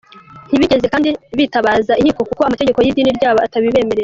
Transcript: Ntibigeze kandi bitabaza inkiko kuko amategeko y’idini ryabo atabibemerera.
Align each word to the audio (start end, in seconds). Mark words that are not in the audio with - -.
Ntibigeze 0.49 0.85
kandi 0.93 1.09
bitabaza 1.37 1.93
inkiko 2.01 2.21
kuko 2.29 2.41
amategeko 2.47 2.77
y’idini 2.81 3.17
ryabo 3.17 3.39
atabibemerera. 3.41 3.99